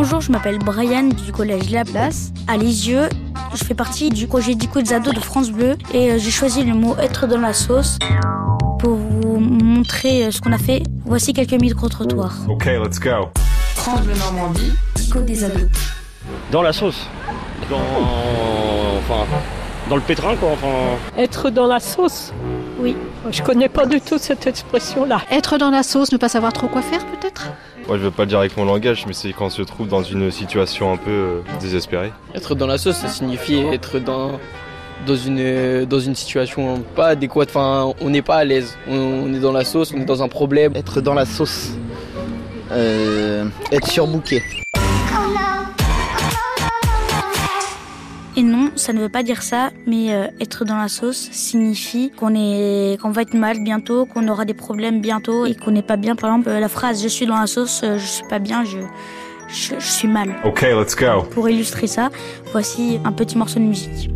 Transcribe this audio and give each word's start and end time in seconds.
Bonjour, 0.00 0.20
je 0.20 0.30
m'appelle 0.30 0.60
Brian 0.60 1.08
du 1.08 1.32
collège 1.32 1.72
La 1.72 1.84
Place 1.84 2.30
à 2.46 2.56
Lisieux. 2.56 3.08
Je 3.52 3.64
fais 3.64 3.74
partie 3.74 4.10
du 4.10 4.28
projet 4.28 4.54
Dico 4.54 4.80
des 4.80 4.92
ados 4.92 5.12
de 5.12 5.18
France 5.18 5.50
Bleu 5.50 5.76
et 5.92 6.12
euh, 6.12 6.18
j'ai 6.18 6.30
choisi 6.30 6.62
le 6.62 6.72
mot 6.72 6.94
être 7.02 7.26
dans 7.26 7.40
la 7.40 7.52
sauce 7.52 7.98
pour 8.78 8.94
vous 8.94 9.40
montrer 9.40 10.26
euh, 10.26 10.30
ce 10.30 10.40
qu'on 10.40 10.52
a 10.52 10.58
fait. 10.58 10.84
Voici 11.04 11.32
quelques 11.32 11.60
micro-trottoirs. 11.60 12.36
Ok, 12.48 12.66
let's 12.66 13.00
go. 13.00 13.30
France 13.74 14.02
Bleu 14.02 14.14
Normandie, 14.14 14.72
Dico 14.94 15.20
des 15.20 15.42
ados. 15.42 15.68
Dans 16.52 16.62
la 16.62 16.72
sauce. 16.72 17.08
Dans. 17.68 17.80
Enfin. 19.00 19.26
Dans 19.90 19.96
le 19.96 20.02
pétrin, 20.02 20.36
quoi. 20.36 20.50
Enfin. 20.52 20.96
Être 21.16 21.50
dans 21.50 21.66
la 21.66 21.80
sauce 21.80 22.32
Oui. 22.78 22.94
Je 23.32 23.42
connais 23.42 23.68
pas 23.68 23.84
du 23.84 24.00
tout 24.00 24.18
cette 24.18 24.46
expression-là. 24.46 25.22
Être 25.32 25.58
dans 25.58 25.70
la 25.70 25.82
sauce, 25.82 26.12
ne 26.12 26.18
pas 26.18 26.28
savoir 26.28 26.52
trop 26.52 26.68
quoi 26.68 26.82
faire 26.82 27.04
peut-être? 27.04 27.48
Moi, 27.88 27.96
je 27.96 28.02
veux 28.02 28.10
pas 28.10 28.24
le 28.24 28.28
dire 28.28 28.38
avec 28.38 28.54
mon 28.58 28.66
langage, 28.66 29.06
mais 29.06 29.14
c'est 29.14 29.32
quand 29.32 29.46
on 29.46 29.50
se 29.50 29.62
trouve 29.62 29.88
dans 29.88 30.02
une 30.02 30.30
situation 30.30 30.92
un 30.92 30.98
peu 30.98 31.10
euh, 31.10 31.40
désespérée. 31.58 32.12
Être 32.34 32.54
dans 32.54 32.66
la 32.66 32.76
sauce, 32.76 32.96
ça 32.96 33.08
signifie 33.08 33.60
être 33.72 33.98
dans, 33.98 34.38
dans, 35.06 35.16
une, 35.16 35.86
dans 35.86 35.98
une 35.98 36.14
situation 36.14 36.82
pas 36.94 37.06
adéquate. 37.08 37.48
Enfin, 37.48 37.94
on 38.02 38.10
n'est 38.10 38.20
pas 38.20 38.36
à 38.36 38.44
l'aise. 38.44 38.76
On, 38.88 39.24
on 39.24 39.32
est 39.32 39.40
dans 39.40 39.52
la 39.52 39.64
sauce, 39.64 39.94
on 39.96 40.00
est 40.02 40.04
dans 40.04 40.22
un 40.22 40.28
problème. 40.28 40.76
Être 40.76 41.00
dans 41.00 41.14
la 41.14 41.24
sauce. 41.24 41.70
Euh, 42.72 43.46
être 43.72 43.88
surbooké. 43.88 44.42
Et 48.38 48.42
non, 48.44 48.70
ça 48.76 48.92
ne 48.92 49.00
veut 49.00 49.08
pas 49.08 49.24
dire 49.24 49.42
ça, 49.42 49.70
mais 49.84 50.14
euh, 50.14 50.28
être 50.40 50.64
dans 50.64 50.76
la 50.76 50.86
sauce 50.86 51.28
signifie 51.32 52.12
qu'on 52.16 52.36
est, 52.36 52.96
qu'on 53.02 53.10
va 53.10 53.22
être 53.22 53.34
mal 53.34 53.58
bientôt, 53.64 54.06
qu'on 54.06 54.28
aura 54.28 54.44
des 54.44 54.54
problèmes 54.54 55.00
bientôt 55.00 55.44
et 55.44 55.56
qu'on 55.56 55.72
n'est 55.72 55.82
pas 55.82 55.96
bien. 55.96 56.14
Par 56.14 56.30
exemple, 56.30 56.48
euh, 56.50 56.60
la 56.60 56.68
phrase 56.68 57.02
"je 57.02 57.08
suis 57.08 57.26
dans 57.26 57.36
la 57.36 57.48
sauce", 57.48 57.80
euh, 57.82 57.98
je 57.98 58.06
suis 58.06 58.24
pas 58.28 58.38
bien, 58.38 58.62
je, 58.62 58.78
je, 59.48 59.74
je 59.80 59.90
suis 59.90 60.06
mal. 60.06 60.36
Ok, 60.44 60.62
let's 60.62 60.94
go. 60.94 61.24
Pour 61.32 61.48
illustrer 61.50 61.88
ça, 61.88 62.10
voici 62.52 63.00
un 63.04 63.10
petit 63.10 63.36
morceau 63.36 63.58
de 63.58 63.64
musique. 63.64 64.08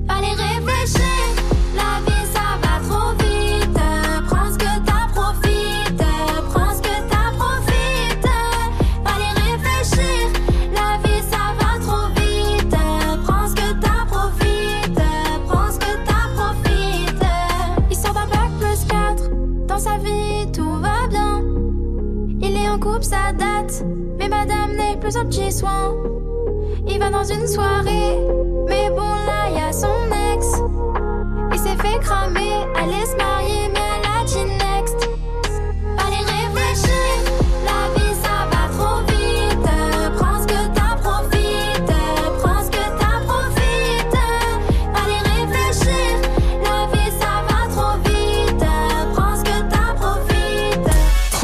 Couple, 22.93 23.05
ça 23.05 23.33
date. 23.33 23.85
Mais 24.19 24.29
madame 24.29 24.77
n'est 24.77 24.99
plus 24.99 25.17
un 25.17 25.25
petit 25.25 25.51
soin. 25.51 25.97
Il 26.87 26.99
va 26.99 27.09
dans 27.09 27.25
une 27.25 27.47
soirée, 27.47 28.19
mais 28.69 28.91
bon 28.91 29.01
là 29.01 29.32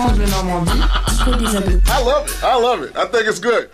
on 0.08 0.46
my 0.46 0.64
beat. 0.64 1.90
I 1.90 2.02
love 2.02 2.26
it. 2.26 2.42
I 2.42 2.56
love 2.58 2.82
it. 2.82 2.96
I 2.96 3.06
think 3.06 3.26
it's 3.26 3.38
good. 3.38 3.70